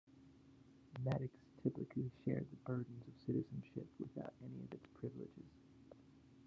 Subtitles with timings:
[1.05, 5.51] Metics typically shared the burdens of citizenship without any of its privileges.